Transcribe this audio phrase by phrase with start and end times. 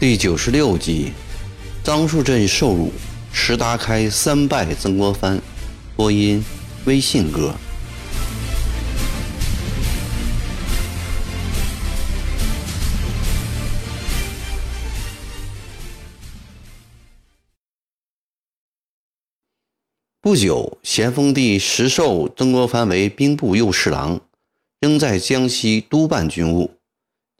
[0.00, 1.12] 第九十六集，
[1.84, 2.92] 樟树镇受辱，
[3.32, 5.40] 石达开三拜曾国藩。
[5.94, 6.44] 播音：
[6.86, 7.54] 微信歌。
[20.24, 24.20] 不久，咸丰帝实授曾国藩为兵部右侍郎，
[24.78, 26.70] 仍在江西督办军务，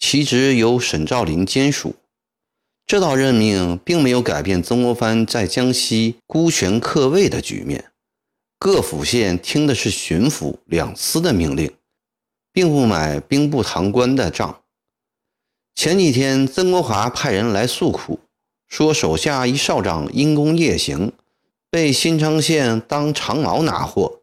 [0.00, 1.94] 其职由沈兆麟兼署。
[2.84, 7.92] 这道任命并没有改变曾国藩在江西孤悬克位的局面。
[8.58, 11.72] 各府县听的是巡抚、两司的命令，
[12.52, 14.60] 并不买兵部堂官的账。
[15.76, 18.18] 前几天，曾国华派人来诉苦，
[18.66, 21.12] 说手下一少长因公夜行，
[21.72, 24.20] 被新昌县当长毛拿货。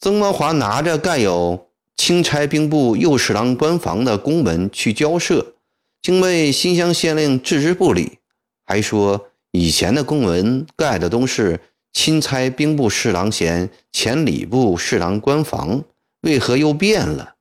[0.00, 1.68] 曾国华拿着盖有
[1.98, 5.54] “钦差兵部右侍郎官房”的公文去交涉。
[6.00, 8.18] 竟被新乡县令置之不理，
[8.64, 11.60] 还说以前的公文盖的都是
[11.92, 15.82] 钦差兵部侍郎衔前礼部侍郎官房，
[16.20, 17.34] 为何又变了？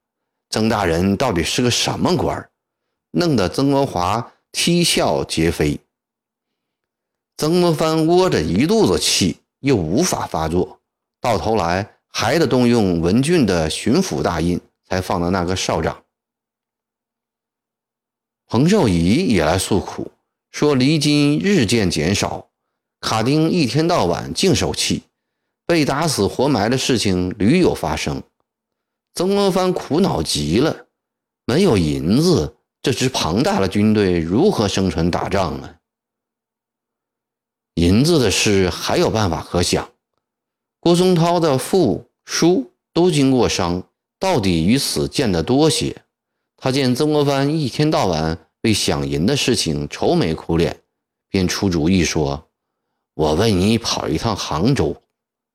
[0.50, 2.50] 曾大人到底是个什么官
[3.11, 5.79] 弄得曾国华啼笑皆非。
[7.38, 10.80] 曾国藩窝着一肚子气，又无法发作，
[11.21, 16.03] 到头来还得动用文俊的巡抚大印，才放了那个少长。
[18.47, 20.11] 彭寿仪也来诉苦，
[20.49, 22.47] 说离金日渐减少，
[23.02, 25.03] 卡丁一天到晚净受气，
[25.67, 28.23] 被打死活埋的事情屡有发生。
[29.13, 30.88] 曾国藩苦恼极了，
[31.45, 35.77] 没有银子，这支庞大的军队如何生存打仗啊？
[37.78, 39.92] 银子的事还有办法可想，
[40.80, 43.84] 郭松涛的父叔都经过伤，
[44.17, 45.95] 到底与死见得多些。
[46.57, 50.79] 他见曾国藩一天到晚为饷银的事情愁眉苦脸，
[51.29, 52.47] 便出主意说
[53.13, 55.00] ：“我为你跑一趟杭州，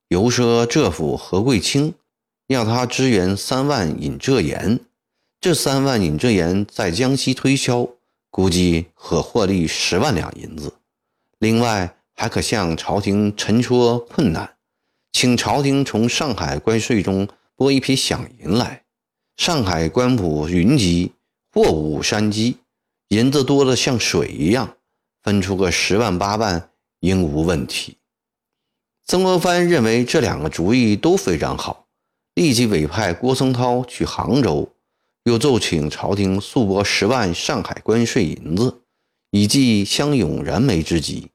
[0.07, 1.93] 游说浙府何贵清，
[2.47, 4.79] 让他支援三万引浙盐。
[5.41, 7.85] 这三万引浙盐在江西推销，
[8.29, 10.71] 估计可获利十万两银子。
[11.39, 14.55] 另外，还可向朝廷陈说困难，
[15.11, 18.85] 请朝廷从上海关税中拨一批饷银来。”
[19.35, 21.11] 上海官府云集，
[21.51, 22.59] 货物山积，
[23.09, 24.77] 银子多得像水一样，
[25.21, 26.69] 分出个十万八万
[27.01, 27.97] 应无问题。
[29.05, 31.87] 曾国藩认为这两个主意都非常好，
[32.35, 34.71] 立即委派郭松涛去杭州，
[35.25, 38.83] 又奏请朝廷速拨十万上海关税银子，
[39.31, 41.27] 以济乡勇燃眉之急，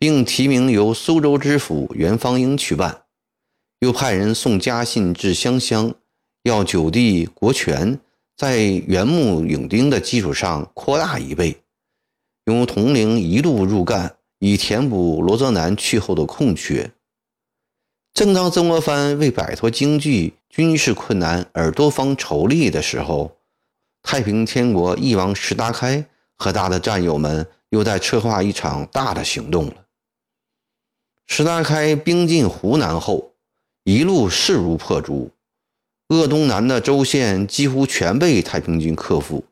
[0.00, 3.02] 并提名由苏州知府袁方英去办，
[3.80, 5.94] 又派人送家信至湘乡。
[6.44, 8.00] 要九弟国权
[8.34, 11.60] 在原木影丁的基础上扩大一倍，
[12.46, 16.90] 由统领一路入赣，以填补罗泽南去后的空缺。
[18.14, 23.36] 正当曾国藩为摆脱经济军事困难而多方筹力的时候，
[24.02, 26.06] 太平天国翼王石达开
[26.38, 29.74] 和他的战友们又在策划一场大的行动了。
[31.32, 33.34] 石达开兵进湖南后，
[33.84, 35.30] 一路势如破竹。
[36.08, 39.44] 鄂东南的州县几乎全被太平军克服。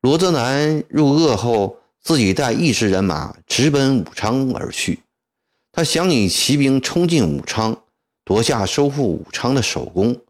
[0.00, 4.98] 罗泽南入鄂后，自己带一支人马直奔武昌而去。
[5.70, 7.84] 他想以骑兵冲进武昌，
[8.24, 10.20] 夺下收复武昌的首功，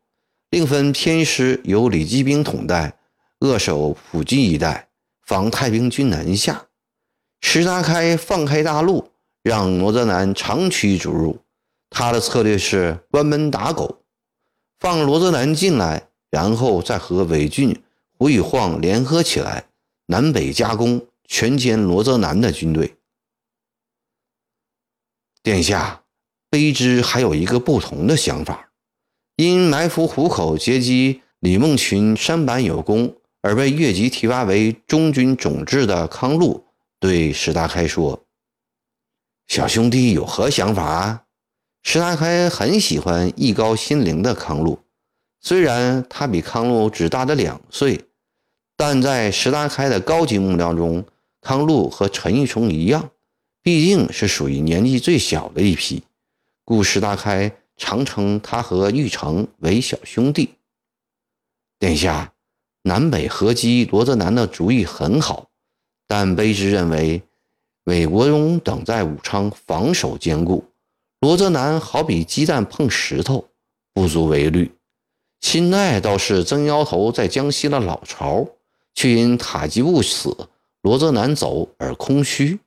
[0.50, 2.92] 另分偏师由李继兵统带，
[3.38, 4.88] 扼守普济一带，
[5.22, 6.66] 防太平军南下。
[7.40, 9.08] 石达开放开大路，
[9.46, 11.38] 让罗泽南长驱直入。
[11.88, 14.02] 他的策略是关门打狗。
[14.80, 17.80] 放罗泽南进来，然后再和韦俊、
[18.18, 19.68] 胡宇晃联合起来，
[20.06, 22.96] 南北夹攻，全歼罗泽南的军队。
[25.44, 26.02] 殿下，
[26.50, 28.72] 卑职还有一个不同的想法。
[29.36, 36.64] 因埋伏虎口截击李梦群山板有功，而被越级提拔为中军总制的康禄，
[36.98, 38.25] 对石达开说
[39.46, 41.24] ：“小兄弟有何想法？”
[41.82, 44.80] 石达开很喜欢艺高心灵的康禄，
[45.40, 48.04] 虽然他比康禄只大了两岁，
[48.76, 51.04] 但在石达开的高级幕僚中，
[51.40, 53.10] 康禄和陈玉冲一样，
[53.62, 56.02] 毕竟是属于年纪最小的一批，
[56.64, 60.54] 故石达开常称他和玉成为小兄弟。
[61.78, 62.32] 殿下，
[62.82, 65.50] 南北合击罗泽南的主意很好，
[66.08, 67.22] 但卑职认为，
[67.86, 70.64] 韦国荣等在武昌防守坚固。
[71.20, 73.46] 罗泽南好比鸡蛋碰石头，
[73.94, 74.72] 不足为虑。
[75.40, 78.44] 心爱倒是曾妖头在江西的老巢，
[78.94, 80.48] 却因塔吉布死，
[80.82, 82.58] 罗泽南走而空虚。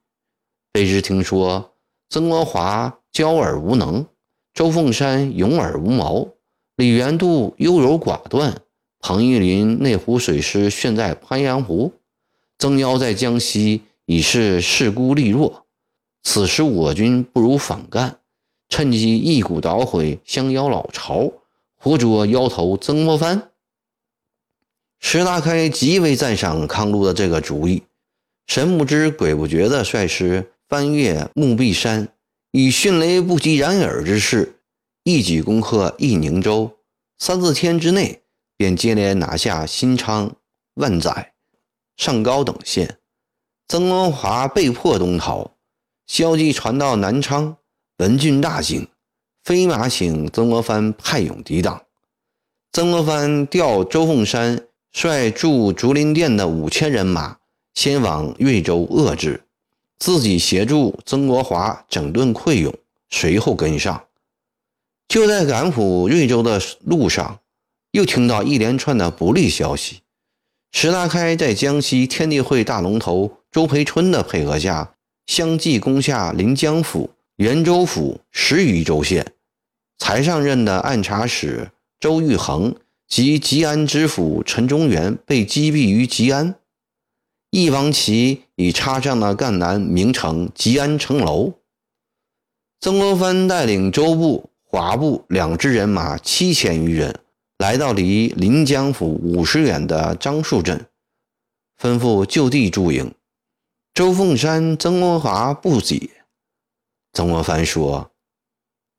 [0.71, 1.73] 卑职听说
[2.09, 4.05] 曾国华骄而无能，
[4.53, 6.37] 周凤山勇而无谋，
[6.77, 8.61] 李元度优柔寡断，
[9.01, 11.91] 彭玉麟内湖水师陷在鄱阳湖，
[12.57, 15.67] 曾妖在江西已是势孤力弱。
[16.23, 18.21] 此时我军不如反干，
[18.67, 21.31] 趁机一股捣毁襄妖老巢。
[21.77, 23.51] 活捉妖头曾国藩，
[24.99, 27.83] 石达开极为赞赏康禄的这个主意，
[28.47, 32.09] 神不知鬼不觉地率师翻越木壁山，
[32.51, 34.59] 以迅雷不及掩耳之势，
[35.03, 36.75] 一举攻克义宁州。
[37.19, 38.23] 三四天之内，
[38.57, 40.35] 便接连拿下新昌、
[40.73, 41.33] 万载、
[41.95, 42.98] 上高等县。
[43.69, 45.51] 曾国华被迫东逃，
[46.07, 47.55] 消息传到南昌，
[47.97, 48.87] 文俊大惊。
[49.43, 51.83] 飞马请曾国藩派勇抵挡。
[52.71, 57.37] 曾国藩调周凤山率驻竹林店的五千人马，
[57.75, 59.43] 先往瑞州遏制，
[59.99, 62.73] 自己协助曾国华整顿溃勇，
[63.11, 64.03] 随后跟上。
[65.07, 67.39] 就在赶赴瑞州的路上，
[67.91, 69.99] 又听到一连串的不利消息。
[70.71, 74.93] 石达开在江西天地会大龙头周培春的配合下，
[75.25, 79.33] 相继攻下临江府、袁州府十余州县。
[79.97, 82.75] 才上任的按察使周玉衡
[83.07, 86.55] 及吉安知府陈中原被击毙于吉安，
[87.49, 91.53] 义王旗已插上了赣南名城吉安城楼。
[92.79, 97.19] 曾国藩带领周部、华部两支人马七千余人，
[97.57, 100.85] 来到离临江府五十远的樟树镇，
[101.81, 103.11] 吩咐就地驻营。
[103.99, 106.09] 周凤山、曾国华不解，
[107.11, 108.09] 曾国藩说。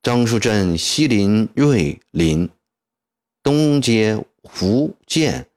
[0.03, 2.47] 樟树镇西临瑞林，
[3.41, 5.47] 东接福建，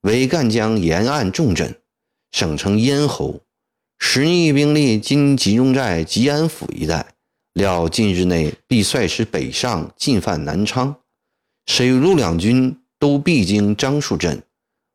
[0.00, 1.80] 为赣江沿岸重镇，
[2.32, 3.40] 省城咽喉。
[4.00, 7.14] 十逆兵力今集中在吉安府一带，
[7.52, 10.96] 料近日内必率师北上，进犯南昌。
[11.66, 14.42] 水陆两军都必经樟树镇，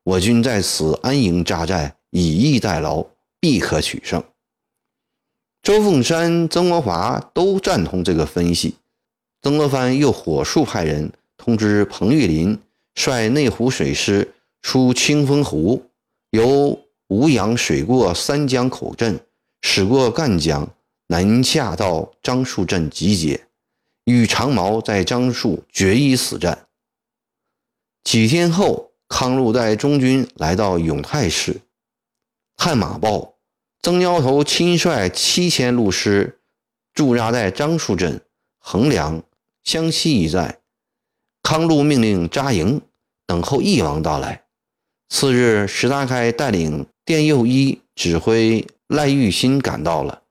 [0.04, 3.08] 我军在此安营扎寨，以逸待劳，
[3.40, 4.24] 必可取胜。
[5.62, 8.76] 周凤山、曾国华都赞同这个分析。
[9.42, 12.60] 曾国藩又火速派人通知彭玉麟，
[12.96, 15.86] 率内湖水师出清风湖，
[16.32, 19.20] 由吴阳水过三江口镇，
[19.62, 20.68] 驶过赣江，
[21.08, 23.46] 南下到樟树镇集结，
[24.06, 26.68] 与长毛在樟树决一死战。
[28.04, 31.62] 几天后，康禄带中军来到永泰市，
[32.58, 33.36] 探马报。
[33.82, 36.40] 曾妖头亲率七千路师
[36.94, 38.20] 驻扎在樟树镇、
[38.58, 39.24] 横梁、
[39.64, 40.60] 湘西一带。
[41.44, 42.82] 康禄命令扎营，
[43.26, 44.44] 等候义王到来。
[45.08, 50.24] 次日，石达开带领殿右一指挥赖玉新赶到了。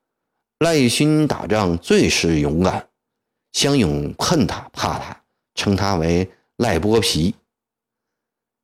[0.58, 2.88] 赖玉新打仗最是勇敢，
[3.52, 5.22] 乡勇恨他怕他，
[5.54, 7.34] 称他为赖剥皮。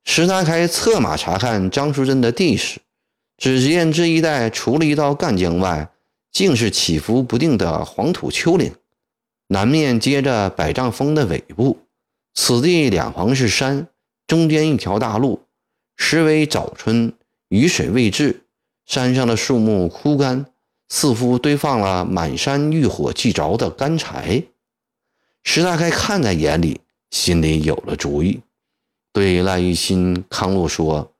[0.03, 2.79] 石达开策马查看樟树镇的地势。
[3.37, 5.89] 只见这一带除了一道赣江外，
[6.31, 8.73] 竟是起伏不定的黄土丘陵，
[9.47, 11.77] 南面接着百丈峰的尾部。
[12.33, 13.87] 此地两旁是山，
[14.25, 15.41] 中间一条大路。
[15.95, 17.13] 时为早春，
[17.49, 18.41] 雨水未至，
[18.85, 20.47] 山上的树木枯干，
[20.89, 24.43] 似乎堆放了满山遇火即着的干柴。
[25.43, 28.41] 石大开看在眼里，心里有了主意，
[29.11, 31.12] 对赖玉新、康禄说。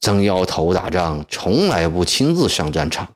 [0.00, 3.08] 曾妖头打仗从来不亲自上战场，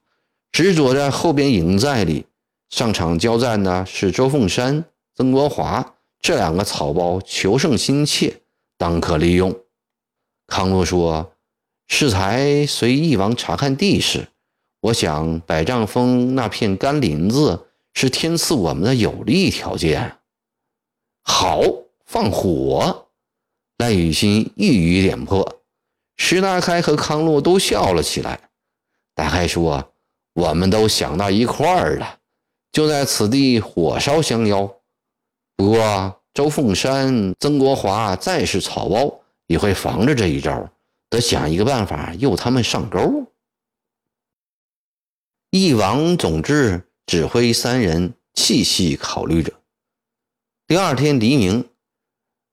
[0.53, 2.27] 只躲在后边营寨里。
[2.71, 8.41] 上场交战的是周凤山、曾国华这两个草包，求胜心切，
[8.77, 9.55] 当可利用。
[10.47, 11.33] 康禄说
[11.89, 14.29] ：“适才随义王查看地势，
[14.81, 20.17] 我想百丈峰那片干林子是天赐我们的有利条件。”
[21.25, 21.63] 好，
[22.07, 23.09] 放火！
[23.77, 25.58] 赖雨欣一语点破。
[26.19, 28.39] 石达开和康禄都笑了起来。
[29.15, 29.93] 达开说
[30.35, 32.19] ：“我们都想到一块儿了，
[32.71, 34.71] 就在此地火烧降妖。
[35.57, 40.71] 不过周凤山、曾国华再是草包，也会防着这一招，
[41.09, 43.27] 得想一个办法诱他们上钩。”
[45.51, 49.53] 一王总之指挥三人细细考虑着。
[50.67, 51.71] 第二天黎明，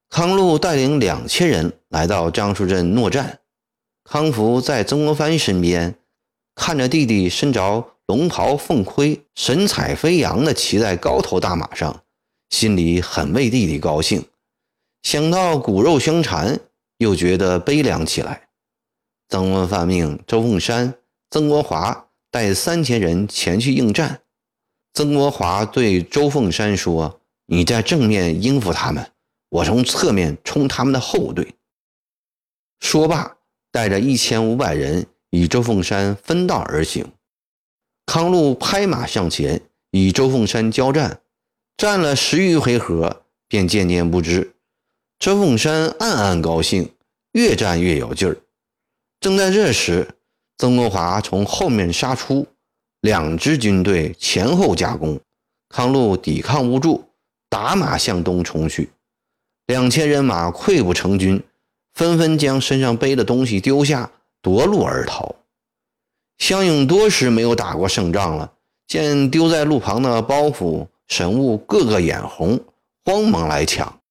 [0.10, 3.42] 康禄带领两千人来到樟树镇诺战。
[4.08, 5.96] 康福在曾国藩身边，
[6.54, 12.04] 看着弟弟身着龙袍凤盔，神采飞扬地骑在高头大马上，
[12.52, 14.24] 心里很为弟弟高兴。
[15.02, 16.60] 想到骨肉相残，
[17.00, 18.48] 又觉得悲凉起来。
[19.28, 20.94] 曾国藩命周凤山、
[21.32, 24.22] 曾国华带三千人前去应战。
[24.94, 29.12] 曾国华对周凤山说：“你在正面应付他们，
[29.50, 31.56] 我从侧面冲他们的后队。”
[32.80, 33.35] 说罢，
[33.76, 37.12] 带着一千五百人与周凤山分道而行。
[38.06, 41.20] 康禄拍马向前，与周凤山交战，
[41.76, 44.56] 战了十余回合，便渐渐不支。
[45.20, 46.90] 周凤山暗暗高兴，
[47.34, 48.38] 越战越有劲儿。
[49.20, 50.08] 正在这时，
[50.58, 52.48] 曾国华从后面杀出。
[53.02, 55.20] 两支军队前后夹攻，
[55.68, 57.04] 康禄抵抗不住，
[57.50, 58.90] 打马向东冲去。
[59.68, 61.44] 两千人马溃不成军，
[61.96, 64.12] 纷纷将身上背的东西丢下，
[64.42, 65.36] 夺路而逃。
[66.38, 68.54] 项勇多时没有打过胜仗了，
[68.86, 72.60] 见丢在路旁的包袱神物，个个眼红，
[73.04, 74.02] 慌忙来抢。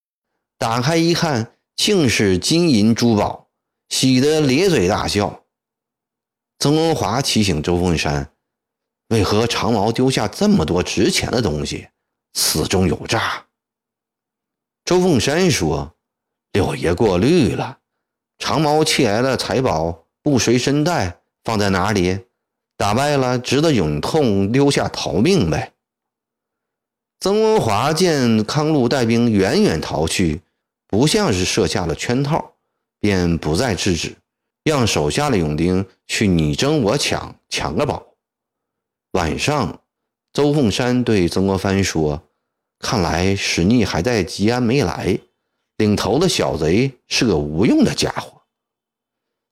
[0.58, 3.48] 打开一看，竟是金银珠宝，
[3.90, 5.42] 喜得咧嘴大笑。
[6.58, 8.30] 曾国华提醒周凤山。
[9.08, 11.88] 为何长毛丢下这么多值钱的东西？
[12.32, 13.44] 此中有诈。
[14.84, 15.93] 周凤山说
[16.54, 17.78] ：“六爷过虑了，
[18.38, 22.20] 长毛窃来的财宝不随身带，放在哪里？
[22.76, 25.72] 打败了，值得永痛溜下逃命呗。”
[27.18, 30.42] 曾文华见康禄带兵远远逃去，
[30.86, 32.52] 不像是设下了圈套，
[33.00, 34.14] 便不再制止，
[34.62, 38.06] 让手下的勇丁去你争我抢，抢个宝。
[39.12, 39.80] 晚上，
[40.32, 42.22] 周凤山对曾国藩说
[42.78, 45.18] ：“看来史逆还在吉安没来，
[45.76, 48.42] 领头的小贼是个无用的家伙。”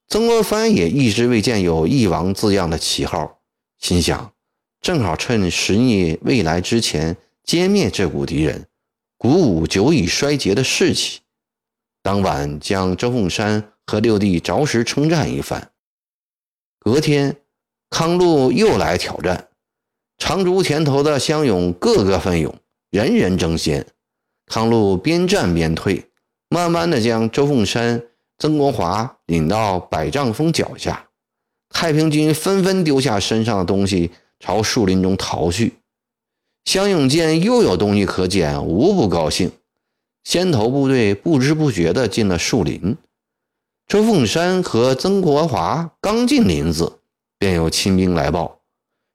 [0.09, 3.41] 曾国藩也一直未见有“义王”字样的旗号，
[3.79, 4.33] 心想：
[4.81, 8.67] 正好趁史逆未来之前歼灭这股敌人，
[9.17, 11.21] 鼓舞久已衰竭的士气。
[12.03, 15.71] 当晚将周凤山和六弟着实称赞一番。
[16.79, 17.37] 隔天，
[17.89, 19.49] 康禄又来挑战。
[20.19, 22.55] 长竹前头的乡勇个个奋勇，
[22.91, 23.87] 人人争先。
[24.47, 26.11] 康禄边战边退，
[26.53, 28.03] 慢慢的将周凤山、
[28.37, 31.09] 曾国华引到百丈峰脚下。
[31.71, 35.73] 太平军纷纷丢下身上的东西，朝树林中逃去。
[36.67, 39.51] 乡勇见又有东西可捡，无不高兴。
[40.25, 42.99] 先头部队不知不觉地进了树林。
[43.89, 46.99] 周凤山和曾国华刚进林子，
[47.39, 48.61] 便有亲兵来报。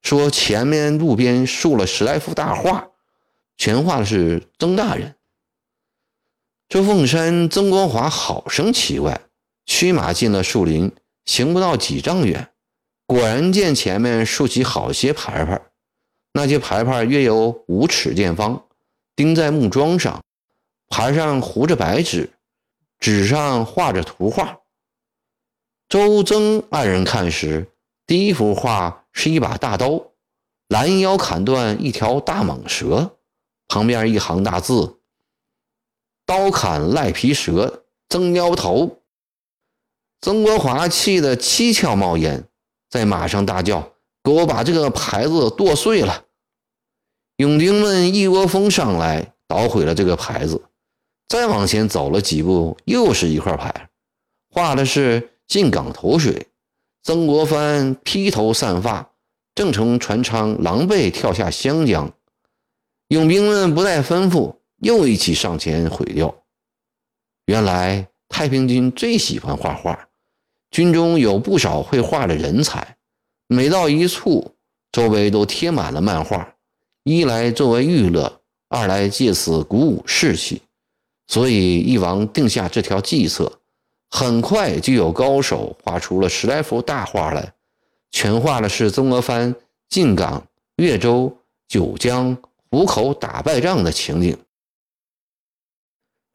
[0.02, 2.88] 说前面路边竖了十来幅大画，
[3.58, 5.14] 全画的是曾大人。
[6.70, 9.22] 周凤山、曾国华好生奇怪，
[9.66, 10.92] 驱马进了树林，
[11.24, 12.50] 行不到几丈远，
[13.06, 15.62] 果然见前面竖起好些牌牌，
[16.34, 18.66] 那些牌牌约有五尺见方，
[19.16, 20.22] 钉在木桩上，
[20.90, 22.30] 牌上糊着白纸，
[23.00, 24.60] 纸上画着图画。
[25.88, 27.72] 周曾二人看时，
[28.06, 29.04] 第一幅画。
[29.20, 30.00] 是一把大刀，
[30.68, 33.18] 拦腰砍断一条大蟒蛇，
[33.68, 34.97] 旁边一行大字
[36.28, 39.00] ：“刀砍赖皮蛇，曾腰头。”
[40.22, 42.48] 曾国华气得七窍冒烟，
[42.90, 43.94] 在马上大叫
[44.24, 46.26] ：“给我把这个牌子剁碎了！”
[47.38, 50.62] 勇丁们一窝蜂上来捣毁了这个牌子。
[51.28, 53.90] 再往前走了几步，又是一块牌，
[54.50, 56.48] 画的是进港投水。
[57.04, 59.12] 曾国藩披头散发，
[59.56, 62.14] 正从船舱狼狈跳下湘江。
[63.10, 66.36] 勇兵们不待吩咐，又一起上前毁掉。
[67.46, 70.08] 原来太平军最喜欢画画，
[70.72, 72.98] 军中有不少会画的人才。
[73.48, 74.54] 每到一处，
[74.92, 76.56] 周围都贴满了漫画，
[77.04, 80.62] 一来作为娱乐，二来借此鼓舞士气。
[81.28, 83.60] 所以翼王定下这条计策。
[84.10, 87.54] 很快就有高手画出了十来幅大画来，
[88.12, 89.54] 全画的是曾国藩
[89.90, 90.46] 进港、
[90.78, 92.38] 越州、九江、
[92.72, 94.38] 湖口打败仗的情景。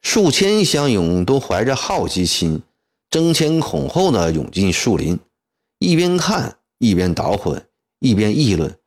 [0.03, 2.61] 数千乡勇都怀着好奇心，
[3.09, 5.17] 争先恐后的涌进树林，
[5.79, 7.67] 一边看一边捣混，
[7.99, 8.77] 一边议论，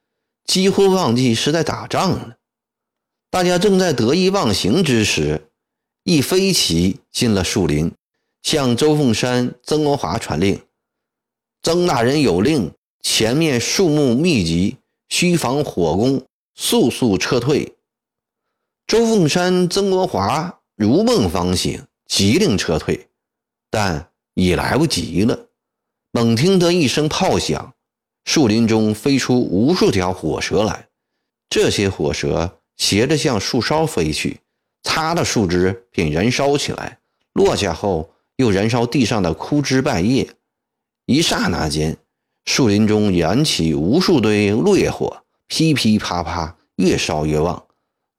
[0.44, 2.34] 几乎忘记是在打仗呢。
[3.30, 5.50] 大家正在得意忘形之时，
[6.04, 7.92] 一飞骑进了树林。
[8.42, 10.62] 向周凤山、曾国华传令
[11.62, 12.70] ：“曾大人有令，
[13.00, 14.76] 前面树木密集，
[15.08, 17.74] 需防火攻，速速撤退。”
[18.86, 23.08] 周凤山、曾国华如梦方醒，急令撤退，
[23.70, 25.48] 但已来不及了。
[26.12, 27.74] 猛听得一声炮响，
[28.26, 30.88] 树林中飞出无数条火蛇来，
[31.48, 34.40] 这些火蛇斜着向树梢飞去，
[34.82, 37.00] 擦的树枝便燃烧起来，
[37.32, 40.28] 落下后又燃烧地上的枯枝败叶。
[41.06, 41.96] 一刹那间，
[42.44, 47.66] 树林中燃起无数堆烈火，噼噼啪啪，越烧越旺，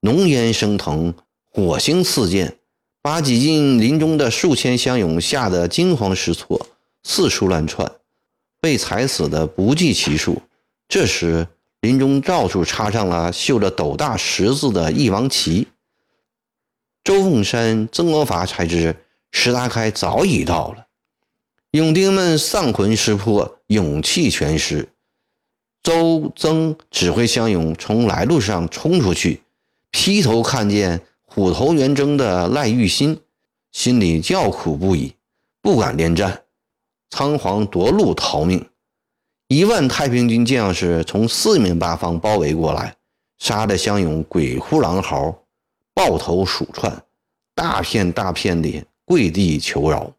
[0.01, 1.13] 浓烟升腾，
[1.57, 2.55] 火星四溅，
[3.01, 6.67] 把挤进林中的数千乡勇吓得惊慌失措，
[7.01, 7.93] 四处乱窜。
[8.61, 10.39] 被踩死的不计其数。
[10.87, 11.47] 这时，
[11.81, 15.67] 林中到处插上了绣着斗大十字的义王旗。
[17.03, 18.95] 周凤山、曾国藩才知
[19.31, 20.85] 石达开早已到了，
[21.71, 24.89] 勇丁们丧魂失魄，勇气全失。
[25.81, 29.41] 周曾指挥乡勇从来路上冲出去，
[29.89, 31.01] 劈头看见
[31.37, 33.21] 虎头圆睁的赖玉新，
[33.71, 35.13] 心里叫苦不已，
[35.61, 36.45] 不敢恋战。
[37.11, 38.67] 仓皇夺路逃命，
[39.47, 42.95] 一万太平军将士从四面八方包围过来，
[43.37, 45.31] 杀得乡勇鬼哭狼嚎，
[45.93, 47.03] 抱头鼠窜，
[47.53, 50.11] 大片大片地跪地求饶。